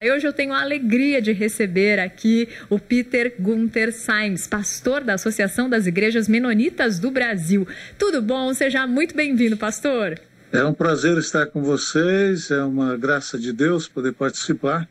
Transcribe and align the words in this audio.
Hoje 0.00 0.28
eu 0.28 0.32
tenho 0.32 0.52
a 0.52 0.60
alegria 0.60 1.20
de 1.20 1.32
receber 1.32 1.98
aqui 1.98 2.48
o 2.70 2.78
Peter 2.78 3.34
Gunther 3.36 3.92
Symes, 3.92 4.46
pastor 4.46 5.02
da 5.02 5.14
Associação 5.14 5.68
das 5.68 5.88
Igrejas 5.88 6.28
Menonitas 6.28 7.00
do 7.00 7.10
Brasil. 7.10 7.66
Tudo 7.98 8.22
bom? 8.22 8.54
Seja 8.54 8.86
muito 8.86 9.12
bem-vindo, 9.12 9.56
pastor. 9.56 10.20
É 10.52 10.62
um 10.62 10.72
prazer 10.72 11.18
estar 11.18 11.46
com 11.46 11.64
vocês, 11.64 12.48
é 12.52 12.62
uma 12.62 12.96
graça 12.96 13.36
de 13.36 13.52
Deus 13.52 13.88
poder 13.88 14.12
participar 14.12 14.88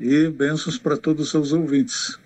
e 0.00 0.30
bênçãos 0.30 0.78
para 0.78 0.96
todos 0.96 1.24
os 1.24 1.30
seus 1.30 1.52
ouvintes. 1.52 2.18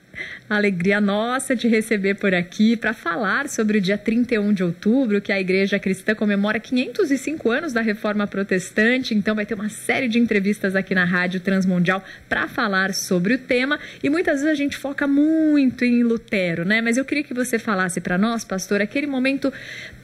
Alegria 0.49 1.01
nossa 1.01 1.55
de 1.55 1.69
receber 1.69 2.15
por 2.15 2.35
aqui 2.35 2.77
para 2.77 2.93
falar 2.93 3.49
sobre 3.49 3.79
o 3.79 3.81
dia 3.81 3.99
31 3.99 4.53
de 4.53 4.65
outubro, 4.65 5.21
que 5.21 5.33
a 5.33 5.41
Igreja 5.41 5.79
Cristã 5.79 6.15
comemora 6.15 6.59
505 6.59 7.51
anos 7.51 7.73
da 7.73 7.81
Reforma 7.81 8.27
Protestante. 8.27 9.15
Então, 9.15 9.35
vai 9.35 9.45
ter 9.45 9.55
uma 9.55 9.69
série 9.69 10.09
de 10.09 10.19
entrevistas 10.19 10.75
aqui 10.75 10.95
na 10.95 11.05
Rádio 11.05 11.41
Transmundial 11.41 12.03
para 12.29 12.49
falar 12.49 12.95
sobre 12.95 13.35
o 13.35 13.39
tema. 13.39 13.79
E 14.03 14.09
muitas 14.09 14.41
vezes 14.41 14.53
a 14.53 14.55
gente 14.55 14.77
foca 14.77 15.07
muito 15.07 15.85
em 15.85 16.03
Lutero, 16.03 16.65
né? 16.65 16.81
Mas 16.81 16.97
eu 16.97 17.05
queria 17.05 17.25
que 17.25 17.35
você 17.35 17.59
falasse 17.59 18.01
para 18.01 18.17
nós, 18.17 18.45
pastor, 18.45 18.81
aquele 18.81 19.07
momento 19.07 19.53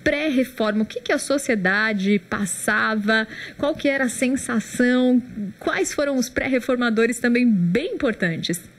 pré-reforma, 0.05 0.83
o 0.83 0.87
que, 0.87 1.01
que 1.01 1.13
a 1.13 1.19
sociedade 1.19 2.21
passava, 2.29 3.27
qual 3.57 3.75
que 3.75 3.89
era 3.89 4.05
a 4.05 4.09
sensação, 4.09 5.21
quais 5.59 5.95
foram 5.95 6.17
os 6.17 6.29
pré-reformadores 6.29 7.19
também 7.19 7.51
bem 7.51 7.95
importantes. 7.95 8.74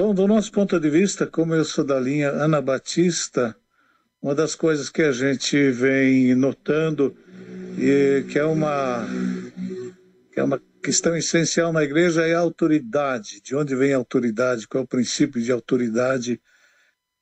Bom, 0.00 0.14
do 0.14 0.28
nosso 0.28 0.52
ponto 0.52 0.78
de 0.78 0.88
vista, 0.88 1.26
como 1.26 1.56
eu 1.56 1.64
sou 1.64 1.84
da 1.84 1.98
linha 1.98 2.30
anabatista, 2.30 3.56
uma 4.22 4.32
das 4.32 4.54
coisas 4.54 4.88
que 4.88 5.02
a 5.02 5.10
gente 5.10 5.72
vem 5.72 6.36
notando 6.36 7.16
e 7.76 8.24
que 8.30 8.38
é 8.38 8.44
uma 8.44 9.04
que 10.32 10.38
é 10.38 10.44
uma 10.44 10.62
questão 10.80 11.16
essencial 11.16 11.72
na 11.72 11.82
igreja 11.82 12.24
é 12.24 12.32
a 12.32 12.38
autoridade. 12.38 13.40
De 13.40 13.56
onde 13.56 13.74
vem 13.74 13.92
a 13.92 13.96
autoridade? 13.96 14.68
Qual 14.68 14.82
é 14.82 14.84
o 14.84 14.88
princípio 14.88 15.42
de 15.42 15.50
autoridade? 15.50 16.40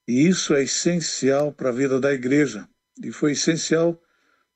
E 0.07 0.29
isso 0.29 0.53
é 0.53 0.65
essencial 0.65 1.53
para 1.53 1.71
a 1.71 1.73
vida 1.73 1.99
da 1.99 2.13
igreja 2.13 2.69
e 3.03 3.11
foi 3.11 3.33
essencial 3.33 3.99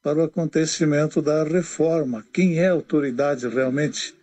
para 0.02 0.18
o 0.18 0.24
acontecimento 0.24 1.22
da 1.22 1.42
reforma. 1.42 2.22
Quem 2.34 2.58
é 2.58 2.68
autoridade 2.68 3.48
realmente? 3.48 4.14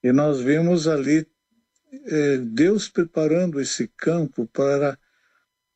E 0.00 0.12
nós 0.12 0.38
vimos 0.38 0.86
ali 0.86 1.26
é, 2.06 2.38
Deus 2.38 2.88
preparando 2.88 3.60
esse 3.60 3.88
campo 3.88 4.46
para, 4.46 4.98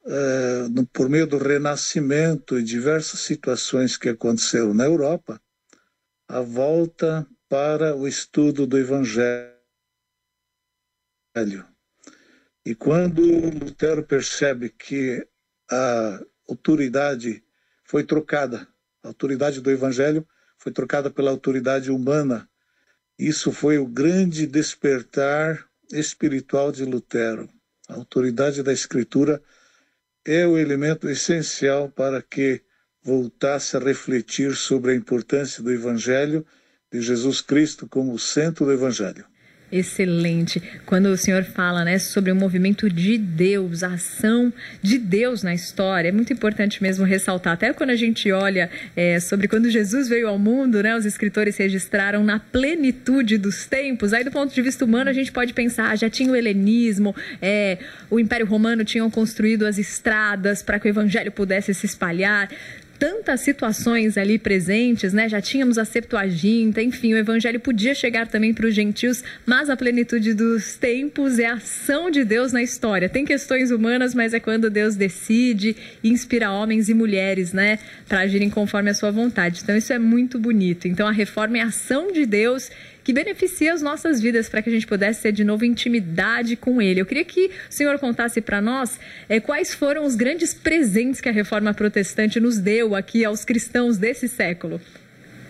é, 0.06 0.64
por 0.92 1.08
meio 1.08 1.26
do 1.26 1.38
renascimento 1.38 2.58
e 2.58 2.62
diversas 2.62 3.20
situações 3.20 3.96
que 3.96 4.08
aconteceram 4.08 4.74
na 4.74 4.84
Europa, 4.84 5.40
a 6.26 6.40
volta 6.40 7.26
para 7.48 7.96
o 7.96 8.06
estudo 8.06 8.66
do 8.66 8.78
Evangelho. 8.78 9.56
E 12.64 12.74
quando 12.74 13.22
Lutero 13.22 14.02
percebe 14.02 14.68
que 14.68 15.26
a 15.70 16.20
autoridade 16.48 17.42
foi 17.84 18.04
trocada, 18.04 18.68
a 19.02 19.08
autoridade 19.08 19.60
do 19.60 19.70
Evangelho 19.70 20.26
foi 20.58 20.72
trocada 20.72 21.10
pela 21.10 21.30
autoridade 21.30 21.90
humana, 21.90 22.48
isso 23.18 23.52
foi 23.52 23.78
o 23.78 23.86
grande 23.86 24.46
despertar 24.46 25.67
espiritual 25.90 26.72
de 26.72 26.84
Lutero. 26.84 27.48
A 27.88 27.94
autoridade 27.94 28.62
da 28.62 28.72
Escritura 28.72 29.42
é 30.24 30.46
o 30.46 30.58
elemento 30.58 31.08
essencial 31.08 31.88
para 31.88 32.20
que 32.22 32.62
voltasse 33.02 33.76
a 33.76 33.80
refletir 33.80 34.54
sobre 34.54 34.92
a 34.92 34.94
importância 34.94 35.62
do 35.62 35.72
Evangelho 35.72 36.44
de 36.92 37.00
Jesus 37.00 37.40
Cristo 37.40 37.88
como 37.88 38.12
o 38.12 38.18
centro 38.18 38.66
do 38.66 38.72
Evangelho. 38.72 39.26
Excelente. 39.70 40.62
Quando 40.86 41.06
o 41.06 41.16
senhor 41.16 41.44
fala 41.44 41.84
né, 41.84 41.98
sobre 41.98 42.32
o 42.32 42.36
movimento 42.36 42.88
de 42.88 43.18
Deus, 43.18 43.82
a 43.82 43.88
ação 43.94 44.50
de 44.82 44.96
Deus 44.96 45.42
na 45.42 45.52
história, 45.52 46.08
é 46.08 46.12
muito 46.12 46.32
importante 46.32 46.82
mesmo 46.82 47.04
ressaltar. 47.04 47.52
Até 47.52 47.70
quando 47.74 47.90
a 47.90 47.96
gente 47.96 48.32
olha 48.32 48.70
é, 48.96 49.20
sobre 49.20 49.46
quando 49.46 49.68
Jesus 49.68 50.08
veio 50.08 50.26
ao 50.26 50.38
mundo, 50.38 50.82
né, 50.82 50.96
os 50.96 51.04
escritores 51.04 51.58
registraram 51.58 52.24
na 52.24 52.38
plenitude 52.38 53.36
dos 53.36 53.66
tempos. 53.66 54.14
Aí, 54.14 54.24
do 54.24 54.30
ponto 54.30 54.54
de 54.54 54.62
vista 54.62 54.86
humano, 54.86 55.10
a 55.10 55.12
gente 55.12 55.30
pode 55.30 55.52
pensar: 55.52 55.98
já 55.98 56.08
tinha 56.08 56.32
o 56.32 56.36
helenismo, 56.36 57.14
é, 57.42 57.76
o 58.08 58.18
Império 58.18 58.46
Romano 58.46 58.86
tinham 58.86 59.10
construído 59.10 59.66
as 59.66 59.76
estradas 59.76 60.62
para 60.62 60.80
que 60.80 60.88
o 60.88 60.90
evangelho 60.90 61.30
pudesse 61.30 61.74
se 61.74 61.84
espalhar 61.84 62.48
tantas 62.98 63.40
situações 63.40 64.18
ali 64.18 64.38
presentes, 64.38 65.12
né? 65.12 65.28
Já 65.28 65.40
tínhamos 65.40 65.78
a 65.78 65.84
Septuaginta, 65.84 66.82
enfim, 66.82 67.14
o 67.14 67.16
evangelho 67.16 67.60
podia 67.60 67.94
chegar 67.94 68.26
também 68.26 68.52
para 68.52 68.66
os 68.66 68.74
gentios, 68.74 69.22
mas 69.46 69.70
a 69.70 69.76
plenitude 69.76 70.34
dos 70.34 70.74
tempos 70.74 71.38
é 71.38 71.46
a 71.46 71.54
ação 71.54 72.10
de 72.10 72.24
Deus 72.24 72.52
na 72.52 72.62
história. 72.62 73.08
Tem 73.08 73.24
questões 73.24 73.70
humanas, 73.70 74.14
mas 74.14 74.34
é 74.34 74.40
quando 74.40 74.68
Deus 74.68 74.96
decide 74.96 75.76
e 76.02 76.10
inspira 76.10 76.50
homens 76.50 76.88
e 76.88 76.94
mulheres, 76.94 77.52
né, 77.52 77.78
para 78.08 78.20
agirem 78.20 78.50
conforme 78.50 78.90
a 78.90 78.94
sua 78.94 79.10
vontade. 79.10 79.60
Então 79.62 79.76
isso 79.76 79.92
é 79.92 79.98
muito 79.98 80.38
bonito. 80.38 80.88
Então 80.88 81.06
a 81.06 81.12
reforma 81.12 81.58
é 81.58 81.60
a 81.62 81.66
ação 81.66 82.12
de 82.12 82.26
Deus 82.26 82.70
que 83.08 83.12
beneficia 83.14 83.72
as 83.72 83.80
nossas 83.80 84.20
vidas 84.20 84.50
para 84.50 84.60
que 84.60 84.68
a 84.68 84.72
gente 84.72 84.86
pudesse 84.86 85.22
ter 85.22 85.32
de 85.32 85.42
novo 85.42 85.64
intimidade 85.64 86.56
com 86.56 86.82
Ele. 86.82 87.00
Eu 87.00 87.06
queria 87.06 87.24
que 87.24 87.46
o 87.46 87.72
senhor 87.72 87.98
contasse 87.98 88.38
para 88.38 88.60
nós 88.60 89.00
é, 89.30 89.40
quais 89.40 89.72
foram 89.72 90.04
os 90.04 90.14
grandes 90.14 90.52
presentes 90.52 91.18
que 91.18 91.26
a 91.26 91.32
reforma 91.32 91.72
protestante 91.72 92.38
nos 92.38 92.58
deu 92.58 92.94
aqui 92.94 93.24
aos 93.24 93.46
cristãos 93.46 93.96
desse 93.96 94.28
século. 94.28 94.78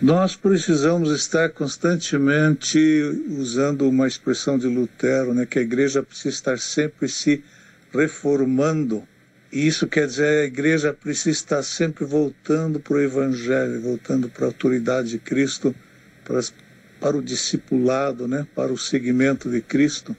Nós 0.01 0.37
precisamos 0.37 1.11
estar 1.11 1.49
constantemente 1.49 2.79
usando 3.27 3.89
uma 3.89 4.07
expressão 4.07 4.57
de 4.57 4.67
Lutero, 4.67 5.33
né, 5.33 5.45
que 5.45 5.59
a 5.59 5.61
igreja 5.61 6.01
precisa 6.01 6.29
estar 6.29 6.59
sempre 6.59 7.09
se 7.09 7.43
reformando. 7.91 9.03
E 9.51 9.67
isso 9.67 9.85
quer 9.85 10.07
dizer 10.07 10.43
a 10.43 10.45
igreja 10.45 10.93
precisa 10.93 11.31
estar 11.31 11.63
sempre 11.63 12.05
voltando 12.05 12.79
para 12.79 12.93
o 12.93 13.01
Evangelho, 13.01 13.81
voltando 13.81 14.29
para 14.29 14.45
a 14.45 14.47
autoridade 14.47 15.09
de 15.09 15.19
Cristo, 15.19 15.75
para 16.23 16.39
as 16.39 16.53
para 16.99 17.17
o 17.17 17.21
discipulado, 17.21 18.27
né, 18.27 18.45
para 18.55 18.71
o 18.71 18.77
seguimento 18.77 19.49
de 19.49 19.61
Cristo. 19.61 20.15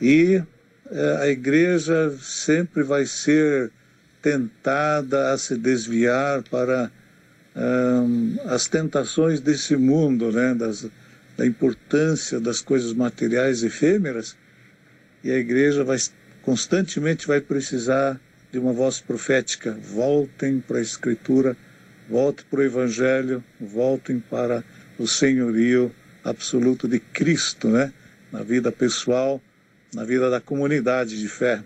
E 0.00 0.42
é, 0.90 1.16
a 1.20 1.28
igreja 1.28 2.14
sempre 2.20 2.82
vai 2.82 3.06
ser 3.06 3.70
tentada 4.20 5.32
a 5.32 5.38
se 5.38 5.56
desviar 5.56 6.42
para 6.44 6.90
um, 7.56 8.36
as 8.46 8.66
tentações 8.66 9.40
desse 9.40 9.76
mundo, 9.76 10.32
né, 10.32 10.54
das, 10.54 10.86
da 11.36 11.46
importância 11.46 12.40
das 12.40 12.60
coisas 12.60 12.92
materiais 12.92 13.62
efêmeras. 13.62 14.36
E 15.22 15.30
a 15.30 15.38
igreja 15.38 15.84
vai 15.84 15.98
constantemente 16.42 17.26
vai 17.26 17.40
precisar 17.40 18.20
de 18.52 18.58
uma 18.58 18.72
voz 18.72 19.00
profética. 19.00 19.72
Voltem 19.72 20.60
para 20.60 20.78
a 20.78 20.82
Escritura, 20.82 21.56
voltem 22.08 22.44
para 22.50 22.60
o 22.60 22.62
Evangelho, 22.62 23.42
voltem 23.58 24.20
para 24.20 24.62
o 24.98 25.08
senhorio 25.08 25.90
absoluto 26.24 26.88
de 26.88 26.98
Cristo, 26.98 27.68
né? 27.68 27.92
Na 28.32 28.42
vida 28.42 28.72
pessoal, 28.72 29.40
na 29.94 30.04
vida 30.04 30.30
da 30.30 30.40
comunidade 30.40 31.20
de 31.20 31.28
fé. 31.28 31.62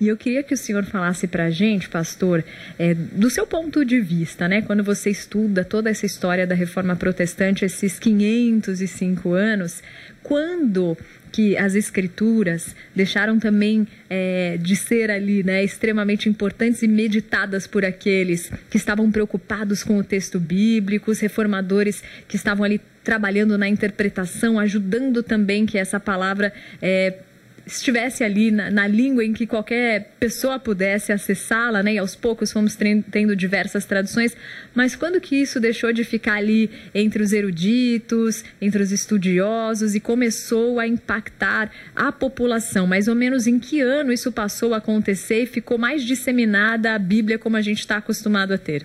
E 0.00 0.08
eu 0.08 0.16
queria 0.16 0.42
que 0.42 0.52
o 0.52 0.56
senhor 0.56 0.84
falasse 0.84 1.28
para 1.28 1.44
a 1.44 1.50
gente, 1.50 1.88
pastor, 1.88 2.44
é, 2.76 2.92
do 2.92 3.30
seu 3.30 3.46
ponto 3.46 3.84
de 3.84 4.00
vista, 4.00 4.48
né? 4.48 4.60
Quando 4.60 4.82
você 4.82 5.10
estuda 5.10 5.64
toda 5.64 5.90
essa 5.90 6.04
história 6.04 6.44
da 6.44 6.56
reforma 6.56 6.96
protestante, 6.96 7.64
esses 7.64 8.00
505 8.00 9.32
anos, 9.32 9.80
quando 10.22 10.96
que 11.30 11.56
as 11.56 11.74
escrituras 11.74 12.74
deixaram 12.94 13.38
também 13.38 13.86
é, 14.10 14.58
de 14.60 14.76
ser 14.76 15.10
ali 15.10 15.42
né, 15.42 15.64
extremamente 15.64 16.28
importantes 16.28 16.82
e 16.82 16.88
meditadas 16.88 17.66
por 17.66 17.84
aqueles 17.84 18.50
que 18.68 18.76
estavam 18.76 19.10
preocupados 19.10 19.82
com 19.82 19.96
o 19.96 20.04
texto 20.04 20.38
bíblico, 20.38 21.10
os 21.10 21.20
reformadores 21.20 22.02
que 22.28 22.36
estavam 22.36 22.64
ali 22.64 22.80
trabalhando 23.02 23.58
na 23.58 23.68
interpretação, 23.68 24.58
ajudando 24.58 25.22
também 25.22 25.66
que 25.66 25.78
essa 25.78 25.98
palavra 25.98 26.52
é, 26.80 27.18
estivesse 27.66 28.24
ali 28.24 28.50
na, 28.50 28.70
na, 28.70 28.86
língua 28.86 29.24
em 29.24 29.32
que 29.32 29.46
qualquer 29.46 30.12
pessoa 30.18 30.58
pudesse 30.58 31.12
acessá-la, 31.12 31.82
né? 31.82 31.94
E 31.94 31.98
aos 31.98 32.14
poucos 32.14 32.52
fomos 32.52 32.76
tendo 33.10 33.36
diversas 33.36 33.84
traduções. 33.84 34.36
Mas 34.74 34.96
quando 34.96 35.20
que 35.20 35.36
isso 35.36 35.60
deixou 35.60 35.92
de 35.92 36.04
ficar 36.04 36.34
ali 36.34 36.70
entre 36.94 37.22
os 37.22 37.32
eruditos, 37.32 38.44
entre 38.60 38.82
os 38.82 38.90
estudiosos 38.90 39.94
e 39.94 40.00
começou 40.00 40.80
a 40.80 40.86
impactar 40.86 41.70
a 41.94 42.10
população? 42.10 42.86
Mais 42.86 43.08
ou 43.08 43.14
menos 43.14 43.46
em 43.46 43.58
que 43.58 43.80
ano 43.80 44.12
isso 44.12 44.32
passou 44.32 44.74
a 44.74 44.78
acontecer 44.78 45.42
e 45.42 45.46
ficou 45.46 45.78
mais 45.78 46.02
disseminada 46.02 46.94
a 46.94 46.98
Bíblia 46.98 47.38
como 47.38 47.56
a 47.56 47.62
gente 47.62 47.80
está 47.80 47.96
acostumado 47.96 48.52
a 48.52 48.58
ter? 48.58 48.84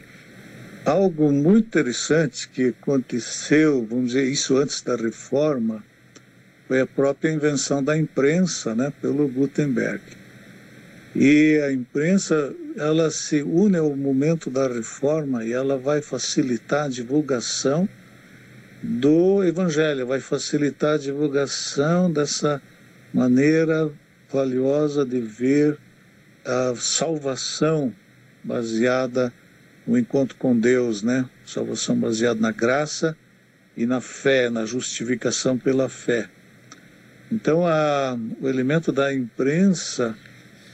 Algo 0.87 1.33
muito 1.33 1.65
interessante 1.67 2.47
que 2.47 2.69
aconteceu, 2.69 3.85
vamos 3.85 4.13
dizer, 4.13 4.23
isso 4.23 4.55
antes 4.55 4.81
da 4.81 4.95
reforma, 4.95 5.83
foi 6.65 6.79
a 6.79 6.87
própria 6.87 7.29
invenção 7.29 7.83
da 7.83 7.97
imprensa, 7.97 8.73
né, 8.73 8.93
pelo 9.01 9.27
Gutenberg. 9.27 10.01
E 11.13 11.59
a 11.61 11.73
imprensa, 11.73 12.55
ela 12.77 13.11
se 13.11 13.41
une 13.41 13.75
ao 13.75 13.93
momento 13.97 14.49
da 14.49 14.65
reforma 14.65 15.43
e 15.43 15.51
ela 15.51 15.77
vai 15.77 16.01
facilitar 16.01 16.85
a 16.85 16.89
divulgação 16.89 17.89
do 18.81 19.43
Evangelho, 19.43 20.07
vai 20.07 20.21
facilitar 20.21 20.93
a 20.93 20.99
divulgação 20.99 22.09
dessa 22.09 22.61
maneira 23.13 23.91
valiosa 24.31 25.05
de 25.05 25.19
ver 25.19 25.77
a 26.45 26.73
salvação 26.77 27.93
baseada 28.41 29.33
no 29.87 29.97
encontro 29.97 30.37
com 30.37 30.59
Deus, 30.59 31.01
né? 31.01 31.27
Salvação 31.45 31.97
baseada 31.97 32.39
na 32.39 32.51
graça 32.51 33.17
e 33.75 33.85
na 33.85 34.01
fé, 34.01 34.49
na 34.49 34.65
justificação 34.65 35.57
pela 35.57 35.87
fé. 35.87 36.29
Então, 37.31 37.65
a, 37.65 38.17
o 38.41 38.47
elemento 38.47 38.91
da 38.91 39.13
imprensa, 39.13 40.17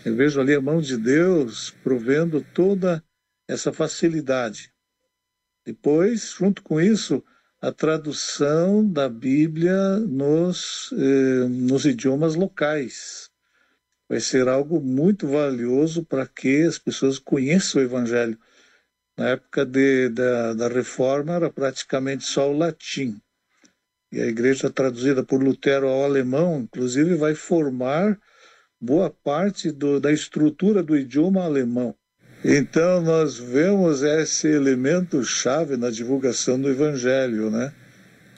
eu 0.03 0.15
vejo 0.15 0.41
ali 0.41 0.53
a 0.53 0.61
mão 0.61 0.81
de 0.81 0.97
Deus 0.97 1.73
provendo 1.83 2.45
toda 2.53 3.03
essa 3.47 3.71
facilidade. 3.71 4.71
Depois, 5.65 6.35
junto 6.37 6.61
com 6.61 6.81
isso, 6.81 7.23
a 7.61 7.71
tradução 7.71 8.85
da 8.85 9.07
Bíblia 9.07 9.97
nos, 9.99 10.93
eh, 10.97 11.47
nos 11.47 11.85
idiomas 11.85 12.35
locais. 12.35 13.29
Vai 14.09 14.19
ser 14.19 14.49
algo 14.49 14.81
muito 14.81 15.27
valioso 15.27 16.03
para 16.03 16.27
que 16.27 16.63
as 16.63 16.77
pessoas 16.77 17.17
conheçam 17.17 17.81
o 17.81 17.85
Evangelho. 17.85 18.37
Na 19.17 19.29
época 19.29 19.65
de, 19.65 20.09
da, 20.09 20.53
da 20.53 20.67
Reforma 20.67 21.33
era 21.33 21.49
praticamente 21.49 22.23
só 22.23 22.51
o 22.51 22.57
latim. 22.57 23.19
E 24.11 24.21
a 24.21 24.25
igreja 24.25 24.69
traduzida 24.69 25.23
por 25.23 25.41
Lutero 25.41 25.87
ao 25.87 26.03
alemão, 26.03 26.61
inclusive, 26.61 27.15
vai 27.15 27.35
formar 27.35 28.19
boa 28.79 29.09
parte 29.09 29.71
do, 29.71 29.99
da 29.99 30.11
estrutura 30.11 30.83
do 30.83 30.97
idioma 30.97 31.43
alemão. 31.43 31.95
Então, 32.43 33.01
nós 33.01 33.37
vemos 33.37 34.03
esse 34.03 34.47
elemento 34.47 35.23
chave 35.23 35.77
na 35.77 35.89
divulgação 35.89 36.59
do 36.59 36.69
Evangelho, 36.69 37.49
né? 37.49 37.73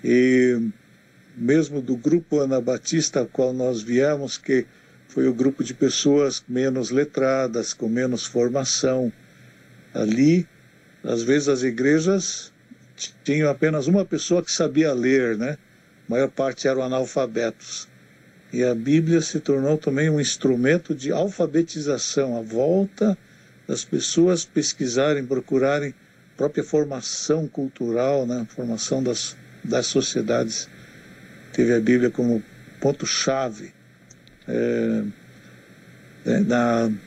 E 0.03 0.69
mesmo 1.35 1.81
do 1.81 1.97
grupo 1.97 2.39
Anabatista 2.39 3.21
ao 3.21 3.25
qual 3.25 3.51
nós 3.51 3.81
viemos, 3.81 4.37
que 4.37 4.65
foi 5.07 5.27
o 5.27 5.33
grupo 5.33 5.63
de 5.63 5.73
pessoas 5.73 6.43
menos 6.47 6.89
letradas, 6.89 7.73
com 7.73 7.89
menos 7.89 8.25
formação. 8.25 9.11
Ali, 9.93 10.47
às 11.05 11.23
vezes, 11.23 11.47
as 11.47 11.63
igrejas 11.63 12.51
tinham 13.23 13.49
apenas 13.49 13.87
uma 13.87 14.03
pessoa 14.05 14.43
que 14.43 14.51
sabia 14.51 14.93
ler, 14.93 15.37
né? 15.37 15.57
A 16.07 16.11
maior 16.11 16.29
parte 16.29 16.67
eram 16.67 16.81
analfabetos. 16.81 17.87
E 18.51 18.63
a 18.63 18.73
Bíblia 18.73 19.21
se 19.21 19.39
tornou 19.39 19.77
também 19.77 20.09
um 20.09 20.19
instrumento 20.19 20.95
de 20.95 21.11
alfabetização, 21.11 22.37
a 22.37 22.41
volta 22.41 23.17
das 23.67 23.83
pessoas 23.83 24.45
pesquisarem, 24.45 25.25
procurarem 25.25 25.93
própria 26.37 26.63
formação 26.63 27.47
cultural, 27.47 28.25
né? 28.25 28.45
formação 28.49 29.01
das, 29.01 29.35
das 29.63 29.87
sociedades. 29.87 30.69
Teve 31.53 31.73
a 31.73 31.79
Bíblia 31.79 32.09
como 32.09 32.43
ponto-chave 32.79 33.73
é, 34.47 35.03
é, 36.25 36.39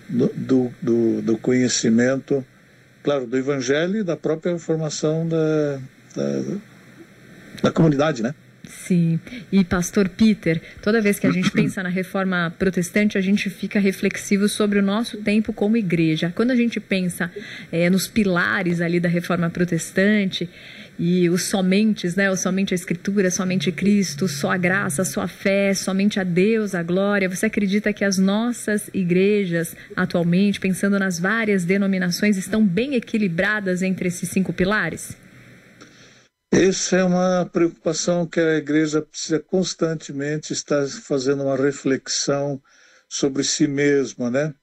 do, 0.09 0.73
do, 0.83 1.23
do, 1.23 1.39
conhecimento, 1.39 2.45
claro, 3.03 3.27
do 3.27 3.37
Evangelho 3.37 4.01
e 4.01 4.03
da 4.03 4.17
própria 4.17 4.59
formação 4.59 5.27
da, 5.27 5.81
da, 6.15 6.59
da 7.63 7.71
comunidade, 7.71 8.23
né? 8.23 8.35
Sim. 8.69 9.19
E 9.51 9.65
pastor 9.65 10.09
Peter, 10.09 10.61
toda 10.83 11.01
vez 11.01 11.19
que 11.19 11.27
a 11.27 11.31
gente 11.31 11.51
pensa 11.53 11.83
na 11.83 11.89
reforma 11.89 12.55
protestante, 12.59 13.17
a 13.17 13.21
gente 13.21 13.49
fica 13.49 13.81
reflexivo 13.81 14.49
sobre 14.49 14.79
o 14.79 14.83
nosso 14.83 15.19
tempo 15.19 15.53
como 15.53 15.77
igreja. 15.77 16.33
Quando 16.35 16.51
a 16.51 16.57
gente 16.57 16.79
pensa 16.79 17.31
é, 17.73 17.89
nos 17.89 18.07
pilares 18.07 18.81
ali 18.81 19.01
da 19.01 19.09
reforma 19.09 19.49
protestante 19.49 20.49
e 20.99 21.31
os 21.31 21.45
somentes, 21.45 22.17
né? 22.17 22.29
O 22.31 22.37
somente 22.37 22.75
a 22.75 22.77
escritura, 22.77 23.31
somente 23.31 23.71
Cristo, 23.71 24.27
só 24.27 24.51
a 24.51 24.57
graça, 24.57 25.05
só 25.05 25.21
a 25.21 25.29
fé, 25.29 25.73
somente 25.73 26.19
a 26.19 26.25
Deus, 26.25 26.75
a 26.75 26.83
glória. 26.83 27.29
Você 27.29 27.47
acredita 27.47 27.93
que 27.93 28.05
as 28.05 28.19
nossas 28.19 28.91
igrejas 28.93 29.77
atualmente, 29.95 30.59
pensando 30.59 30.99
nas 30.99 31.21
várias 31.21 31.65
denominações, 31.65 32.37
estão 32.37 32.67
bem 32.67 32.95
equilibradas 32.95 33.83
entre 33.83 34.09
esses 34.09 34.29
cinco 34.29 34.53
pilares? 34.53 35.17
Essa 36.51 36.97
é 36.97 37.05
uma 37.05 37.47
preocupação 37.47 38.27
que 38.27 38.41
a 38.41 38.57
igreja 38.57 39.03
precisa 39.03 39.39
constantemente 39.39 40.53
estar 40.53 40.87
fazendo 40.89 41.45
uma 41.45 41.57
reflexão 41.57 42.61
sobre 43.09 43.45
si 43.45 43.69
mesma, 43.69 44.31
né? 44.31 44.55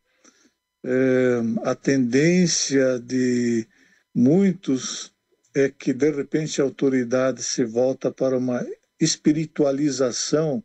É, 0.84 1.42
a 1.64 1.74
tendência 1.74 3.00
de 3.00 3.68
muitos 4.14 5.15
é 5.56 5.70
que 5.70 5.94
de 5.94 6.12
repente 6.12 6.60
a 6.62 6.66
autoridade 6.66 7.42
se 7.42 7.64
volta 7.64 8.12
para 8.12 8.38
uma 8.38 8.68
espiritualização, 9.00 10.62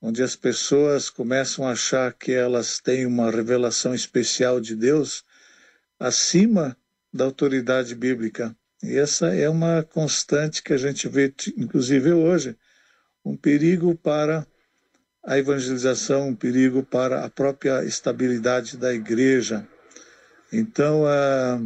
onde 0.00 0.22
as 0.22 0.36
pessoas 0.36 1.10
começam 1.10 1.66
a 1.66 1.72
achar 1.72 2.12
que 2.12 2.30
elas 2.30 2.78
têm 2.78 3.04
uma 3.04 3.30
revelação 3.32 3.92
especial 3.92 4.60
de 4.60 4.76
Deus 4.76 5.24
acima 5.98 6.76
da 7.12 7.24
autoridade 7.24 7.96
bíblica. 7.96 8.56
E 8.80 8.96
essa 8.96 9.34
é 9.34 9.48
uma 9.48 9.82
constante 9.82 10.62
que 10.62 10.72
a 10.72 10.76
gente 10.76 11.08
vê, 11.08 11.34
inclusive 11.56 12.12
hoje, 12.12 12.56
um 13.24 13.36
perigo 13.36 13.96
para 13.96 14.46
a 15.24 15.36
evangelização, 15.36 16.28
um 16.28 16.36
perigo 16.36 16.84
para 16.84 17.24
a 17.24 17.28
própria 17.28 17.84
estabilidade 17.84 18.76
da 18.76 18.94
igreja. 18.94 19.66
Então, 20.52 21.04
ah, 21.04 21.58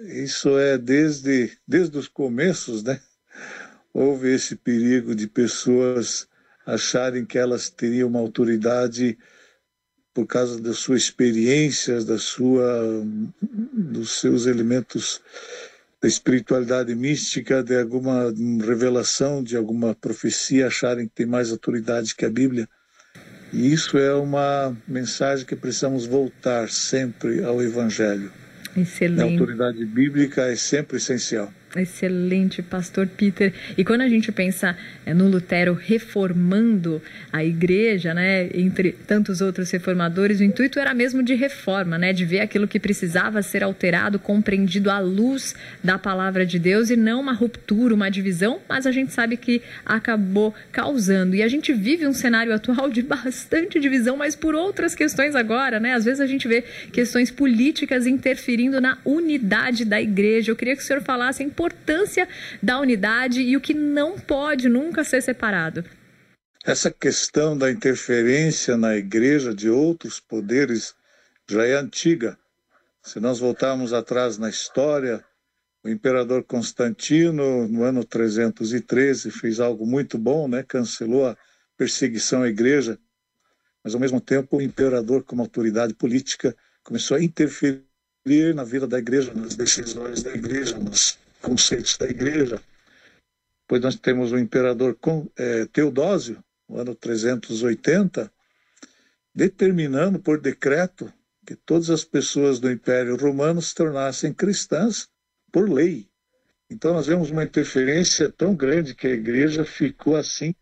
isso 0.00 0.56
é 0.58 0.78
desde, 0.78 1.50
desde 1.66 1.98
os 1.98 2.06
começos, 2.06 2.82
né? 2.82 3.00
Houve 3.92 4.32
esse 4.32 4.54
perigo 4.54 5.14
de 5.14 5.26
pessoas 5.26 6.28
acharem 6.64 7.24
que 7.24 7.38
elas 7.38 7.68
teriam 7.68 8.08
uma 8.08 8.20
autoridade 8.20 9.18
por 10.14 10.26
causa 10.26 10.60
das 10.60 10.78
suas 10.78 11.02
experiências, 11.02 12.04
da 12.04 12.18
sua, 12.18 13.04
dos 13.72 14.20
seus 14.20 14.46
elementos 14.46 15.20
da 16.00 16.06
espiritualidade 16.06 16.94
mística, 16.94 17.62
de 17.62 17.76
alguma 17.76 18.32
revelação, 18.64 19.42
de 19.42 19.56
alguma 19.56 19.94
profecia, 19.94 20.68
acharem 20.68 21.08
que 21.08 21.14
tem 21.14 21.26
mais 21.26 21.50
autoridade 21.50 22.14
que 22.14 22.24
a 22.24 22.30
Bíblia. 22.30 22.68
E 23.52 23.72
isso 23.72 23.98
é 23.98 24.14
uma 24.14 24.76
mensagem 24.86 25.44
que 25.44 25.56
precisamos 25.56 26.06
voltar 26.06 26.68
sempre 26.68 27.42
ao 27.42 27.60
Evangelho. 27.62 28.30
Excelente. 28.80 29.20
A 29.20 29.24
autoridade 29.24 29.84
bíblica 29.84 30.42
é 30.42 30.56
sempre 30.56 30.96
essencial. 30.98 31.52
Excelente, 31.76 32.62
pastor 32.62 33.06
Peter. 33.06 33.52
E 33.76 33.84
quando 33.84 34.00
a 34.00 34.08
gente 34.08 34.32
pensa 34.32 34.74
é, 35.04 35.12
no 35.12 35.28
Lutero 35.28 35.74
reformando 35.74 37.02
a 37.30 37.44
igreja, 37.44 38.14
né, 38.14 38.48
entre 38.54 38.92
tantos 38.92 39.42
outros 39.42 39.70
reformadores, 39.70 40.40
o 40.40 40.44
intuito 40.44 40.78
era 40.78 40.94
mesmo 40.94 41.22
de 41.22 41.34
reforma, 41.34 41.98
né, 41.98 42.14
de 42.14 42.24
ver 42.24 42.40
aquilo 42.40 42.66
que 42.66 42.80
precisava 42.80 43.42
ser 43.42 43.62
alterado, 43.62 44.18
compreendido 44.18 44.90
à 44.90 44.98
luz 44.98 45.54
da 45.84 45.98
palavra 45.98 46.46
de 46.46 46.58
Deus 46.58 46.88
e 46.88 46.96
não 46.96 47.20
uma 47.20 47.34
ruptura, 47.34 47.94
uma 47.94 48.08
divisão, 48.08 48.60
mas 48.66 48.86
a 48.86 48.92
gente 48.92 49.12
sabe 49.12 49.36
que 49.36 49.60
acabou 49.84 50.54
causando. 50.72 51.36
E 51.36 51.42
a 51.42 51.48
gente 51.48 51.74
vive 51.74 52.06
um 52.06 52.14
cenário 52.14 52.54
atual 52.54 52.88
de 52.88 53.02
bastante 53.02 53.78
divisão, 53.78 54.16
mas 54.16 54.34
por 54.34 54.54
outras 54.54 54.94
questões 54.94 55.34
agora, 55.34 55.78
né? 55.78 55.92
Às 55.92 56.06
vezes 56.06 56.20
a 56.20 56.26
gente 56.26 56.48
vê 56.48 56.64
questões 56.92 57.30
políticas 57.30 58.06
interferindo 58.06 58.80
na 58.80 58.96
unidade 59.04 59.84
da 59.84 60.00
igreja. 60.00 60.50
Eu 60.50 60.56
queria 60.56 60.74
que 60.74 60.82
o 60.82 60.84
senhor 60.84 61.02
falasse 61.02 61.42
da 62.62 62.78
unidade 62.80 63.40
e 63.40 63.56
o 63.56 63.60
que 63.60 63.74
não 63.74 64.18
pode 64.18 64.68
nunca 64.68 65.04
ser 65.04 65.22
separado. 65.22 65.84
Essa 66.64 66.90
questão 66.90 67.56
da 67.56 67.70
interferência 67.70 68.76
na 68.76 68.96
igreja 68.96 69.54
de 69.54 69.70
outros 69.70 70.20
poderes 70.20 70.94
já 71.48 71.64
é 71.64 71.74
antiga. 71.74 72.38
Se 73.02 73.18
nós 73.20 73.38
voltarmos 73.38 73.92
atrás 73.92 74.36
na 74.36 74.50
história, 74.50 75.24
o 75.82 75.88
imperador 75.88 76.44
Constantino, 76.44 77.66
no 77.68 77.82
ano 77.84 78.04
313, 78.04 79.30
fez 79.30 79.60
algo 79.60 79.86
muito 79.86 80.18
bom, 80.18 80.46
né? 80.46 80.62
cancelou 80.62 81.26
a 81.26 81.36
perseguição 81.76 82.42
à 82.42 82.48
igreja, 82.48 82.98
mas 83.82 83.94
ao 83.94 84.00
mesmo 84.00 84.20
tempo 84.20 84.58
o 84.58 84.62
imperador, 84.62 85.22
como 85.22 85.40
autoridade 85.40 85.94
política, 85.94 86.54
começou 86.82 87.16
a 87.16 87.22
interferir 87.22 87.84
na 88.54 88.64
vida 88.64 88.86
da 88.86 88.98
igreja, 88.98 89.32
nas 89.32 89.54
decisões 89.54 90.22
da 90.22 90.34
igreja, 90.34 90.76
conceitos 91.40 91.96
da 91.96 92.06
igreja. 92.06 92.60
Depois 93.62 93.82
nós 93.82 93.96
temos 93.96 94.32
o 94.32 94.38
imperador 94.38 94.96
é, 95.36 95.66
Teodósio, 95.66 96.42
no 96.68 96.80
ano 96.80 96.94
380, 96.94 98.32
determinando 99.34 100.18
por 100.18 100.40
decreto 100.40 101.12
que 101.46 101.54
todas 101.54 101.90
as 101.90 102.04
pessoas 102.04 102.58
do 102.58 102.70
Império 102.70 103.16
Romano 103.16 103.60
se 103.62 103.74
tornassem 103.74 104.32
cristãs 104.32 105.08
por 105.52 105.70
lei. 105.70 106.08
Então 106.70 106.92
nós 106.92 107.06
vemos 107.06 107.30
uma 107.30 107.44
interferência 107.44 108.30
tão 108.30 108.54
grande 108.54 108.94
que 108.94 109.06
a 109.06 109.12
igreja 109.12 109.64
ficou 109.64 110.16
assim 110.16 110.54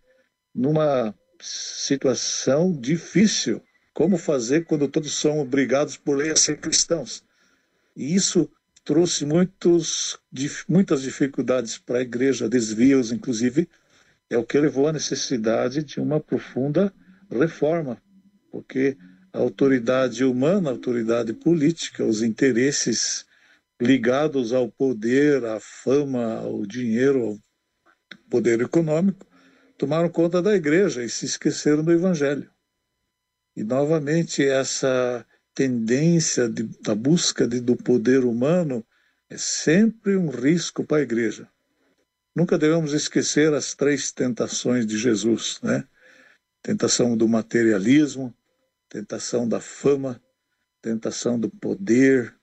numa 0.54 1.14
situação 1.40 2.73
difícil. 2.73 3.62
Como 3.92 4.16
fazer 4.18 4.64
quando 4.64 4.88
todos 4.88 5.14
são 5.14 5.38
obrigados 5.38 5.97
por 5.97 6.16
lei 6.16 6.30
a 6.30 6.37
ser 6.37 6.59
cristãos? 6.59 7.25
E 7.97 8.14
isso 8.14 8.50
trouxe 8.87 9.26
muitos, 9.26 10.16
muitas 10.69 11.02
dificuldades 11.02 11.76
para 11.76 11.99
a 11.99 12.02
igreja, 12.02 12.49
desvios, 12.49 13.11
inclusive, 13.11 13.69
é 14.31 14.38
o 14.38 14.45
que 14.45 14.57
levou 14.61 14.87
à 14.87 14.93
necessidade 14.93 15.83
de 15.83 16.00
uma 16.00 16.21
profunda 16.21 16.95
reforma, 17.28 18.00
porque 18.49 18.97
a 19.33 19.38
autoridade 19.38 20.25
humana, 20.25 20.71
a 20.71 20.73
autoridade 20.73 21.33
política, 21.33 22.05
os 22.05 22.23
interesses 22.23 23.26
ligados 23.83 24.52
ao 24.52 24.71
poder, 24.71 25.45
à 25.45 25.59
fama, 25.59 26.37
ao 26.37 26.64
dinheiro, 26.64 27.25
ao 27.25 27.38
poder 28.31 28.61
econômico, 28.61 29.26
tomaram 29.76 30.09
conta 30.09 30.40
da 30.40 30.55
igreja 30.55 31.02
e 31.02 31.09
se 31.09 31.26
esqueceram 31.26 31.83
do 31.83 31.93
evangelho. 31.93 32.49
E 33.57 33.64
novamente 33.64 34.47
essa 34.47 35.26
tendência 35.56 36.50
de, 36.50 36.64
da 36.82 36.94
busca 36.94 37.48
de, 37.48 37.60
do 37.60 37.75
poder 37.75 38.26
humano 38.26 38.84
é 39.28 39.38
sempre 39.38 40.14
um 40.14 40.28
risco 40.28 40.84
para 40.84 40.98
a 40.98 41.02
igreja. 41.02 41.48
Nunca 42.34 42.58
devemos 42.58 42.92
esquecer 42.92 43.54
as 43.54 43.75
três 43.75 44.12
tentações 44.12 44.86
de 44.86 44.98
Jesus, 44.98 45.58
né? 45.62 45.88
Tentação 46.62 47.16
do 47.16 47.26
materialismo, 47.26 48.34
tentação 48.86 49.48
da 49.48 49.58
fama, 49.58 50.22
tentação 50.82 51.40
do 51.40 51.48
poder. 51.48 52.36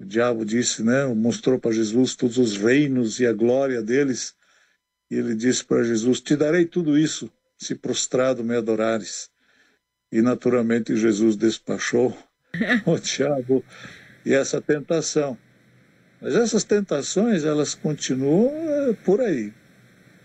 O 0.00 0.04
diabo 0.06 0.42
disse, 0.46 0.82
né? 0.82 1.04
Mostrou 1.04 1.60
para 1.60 1.72
Jesus 1.72 2.16
todos 2.16 2.38
os 2.38 2.56
reinos 2.56 3.20
e 3.20 3.26
a 3.26 3.32
glória 3.34 3.82
deles. 3.82 4.34
E 5.10 5.16
ele 5.16 5.34
disse 5.34 5.62
para 5.62 5.84
Jesus: 5.84 6.22
Te 6.22 6.34
darei 6.34 6.64
tudo 6.64 6.98
isso 6.98 7.30
se 7.58 7.74
prostrado 7.74 8.42
me 8.42 8.56
adorares. 8.56 9.30
E 10.12 10.20
naturalmente 10.20 10.94
Jesus 10.94 11.36
despachou 11.36 12.16
o 12.84 12.98
diabo 12.98 13.64
e 14.24 14.34
essa 14.34 14.60
tentação. 14.60 15.38
Mas 16.20 16.36
essas 16.36 16.62
tentações, 16.62 17.44
elas 17.44 17.74
continuam 17.74 18.50
eh, 18.50 18.96
por 19.04 19.20
aí. 19.20 19.52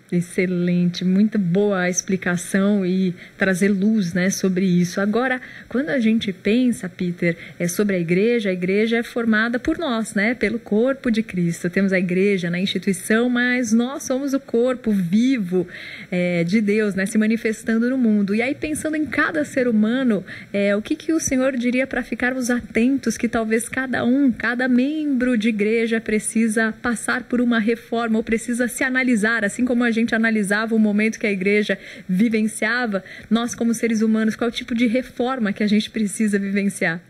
Excelente, 0.09 1.03
muito 1.03 1.37
boa 1.37 1.81
a 1.81 1.89
explicação 1.89 2.85
e 2.85 3.13
trazer 3.37 3.67
luz 3.67 4.13
né, 4.13 4.29
sobre 4.29 4.65
isso. 4.65 5.01
Agora, 5.01 5.41
quando 5.67 5.89
a 5.89 5.99
gente 5.99 6.31
pensa, 6.31 6.87
Peter, 6.87 7.35
é 7.59 7.67
sobre 7.67 7.97
a 7.97 7.99
igreja, 7.99 8.49
a 8.49 8.53
igreja 8.53 8.97
é 8.99 9.03
formada 9.03 9.59
por 9.59 9.77
nós, 9.77 10.13
né, 10.13 10.33
pelo 10.33 10.59
corpo 10.59 11.11
de 11.11 11.21
Cristo. 11.21 11.69
Temos 11.69 11.91
a 11.91 11.99
igreja 11.99 12.49
na 12.49 12.57
instituição, 12.57 13.29
mas 13.29 13.73
nós 13.73 14.03
somos 14.03 14.33
o 14.33 14.39
corpo 14.39 14.91
vivo 14.91 15.67
é, 16.09 16.41
de 16.45 16.61
Deus, 16.61 16.95
né, 16.95 17.05
se 17.05 17.17
manifestando 17.17 17.89
no 17.89 17.97
mundo. 17.97 18.33
E 18.33 18.41
aí, 18.41 18.55
pensando 18.55 18.95
em 18.95 19.05
cada 19.05 19.43
ser 19.43 19.67
humano, 19.67 20.23
é, 20.53 20.73
o 20.73 20.81
que, 20.81 20.95
que 20.95 21.11
o 21.11 21.19
Senhor 21.19 21.57
diria 21.57 21.85
para 21.85 22.01
ficarmos 22.01 22.49
atentos 22.49 23.17
que 23.17 23.27
talvez 23.27 23.67
cada 23.67 24.05
um, 24.05 24.31
cada 24.31 24.69
membro 24.69 25.37
de 25.37 25.49
igreja 25.49 25.99
precisa 25.99 26.73
passar 26.81 27.23
por 27.23 27.41
uma 27.41 27.59
reforma 27.59 28.17
ou 28.17 28.23
precisa 28.23 28.69
se 28.69 28.85
analisar, 28.85 29.43
assim 29.43 29.65
como 29.65 29.83
a 29.83 29.96
gente 29.99 30.15
analisava 30.15 30.75
o 30.75 30.79
momento 30.79 31.19
que 31.19 31.27
a 31.27 31.31
igreja 31.31 31.77
vivenciava, 32.07 33.03
nós, 33.29 33.55
como 33.55 33.73
seres 33.73 34.01
humanos, 34.01 34.35
qual 34.35 34.51
tipo 34.51 34.73
de 34.73 34.87
reforma 34.87 35.53
que 35.53 35.63
a 35.63 35.67
gente 35.67 35.89
precisa 35.89 36.39
vivenciar? 36.39 37.03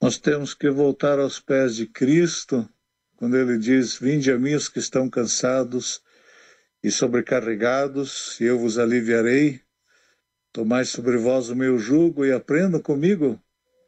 Nós 0.00 0.18
temos 0.18 0.54
que 0.54 0.68
voltar 0.70 1.18
aos 1.18 1.38
pés 1.38 1.76
de 1.76 1.86
Cristo, 1.86 2.68
quando 3.16 3.36
ele 3.36 3.56
diz: 3.58 3.96
Vinde 3.98 4.32
a 4.32 4.38
mim 4.38 4.54
os 4.54 4.68
que 4.68 4.78
estão 4.78 5.08
cansados 5.08 6.00
e 6.82 6.90
sobrecarregados, 6.90 8.40
e 8.40 8.44
eu 8.44 8.58
vos 8.58 8.78
aliviarei. 8.78 9.60
Tomai 10.52 10.84
sobre 10.84 11.16
vós 11.16 11.48
o 11.48 11.56
meu 11.56 11.78
jugo 11.78 12.26
e 12.26 12.32
aprendam 12.32 12.80
comigo, 12.80 13.40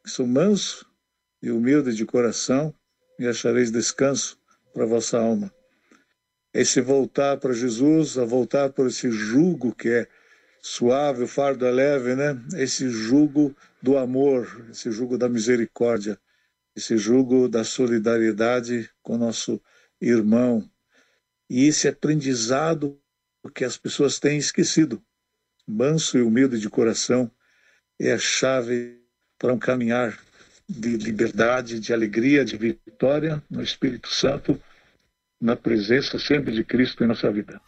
que 0.02 0.10
sou 0.10 0.26
manso 0.26 0.86
e 1.42 1.50
humilde 1.50 1.94
de 1.94 2.06
coração, 2.06 2.72
e 3.18 3.26
achareis 3.26 3.70
descanso 3.70 4.38
para 4.72 4.86
vossa 4.86 5.18
alma 5.18 5.52
esse 6.54 6.80
voltar 6.80 7.36
para 7.38 7.52
Jesus, 7.52 8.16
a 8.16 8.24
voltar 8.24 8.70
para 8.70 8.86
esse 8.86 9.10
jugo 9.10 9.74
que 9.74 9.88
é 9.88 10.08
suave, 10.62 11.24
o 11.24 11.28
fardo 11.28 11.66
é 11.66 11.70
leve, 11.72 12.14
né? 12.14 12.40
Esse 12.54 12.88
jugo 12.88 13.54
do 13.82 13.98
amor, 13.98 14.64
esse 14.70 14.92
jugo 14.92 15.18
da 15.18 15.28
misericórdia, 15.28 16.16
esse 16.76 16.96
jugo 16.96 17.48
da 17.48 17.64
solidariedade 17.64 18.88
com 19.02 19.18
nosso 19.18 19.60
irmão. 20.00 20.70
E 21.50 21.66
esse 21.66 21.88
aprendizado 21.88 23.00
que 23.52 23.64
as 23.64 23.76
pessoas 23.76 24.20
têm 24.20 24.38
esquecido. 24.38 25.02
Manso 25.66 26.16
e 26.16 26.22
humilde 26.22 26.60
de 26.60 26.70
coração 26.70 27.30
é 27.98 28.12
a 28.12 28.18
chave 28.18 29.00
para 29.38 29.52
um 29.52 29.58
caminhar 29.58 30.16
de 30.68 30.96
liberdade, 30.96 31.80
de 31.80 31.92
alegria, 31.92 32.44
de 32.44 32.56
vitória 32.56 33.42
no 33.50 33.62
Espírito 33.62 34.08
Santo 34.08 34.58
na 35.44 35.54
presença 35.54 36.18
sempre 36.18 36.52
de 36.52 36.64
Cristo 36.64 37.04
em 37.04 37.06
nossa 37.06 37.30
vida. 37.30 37.60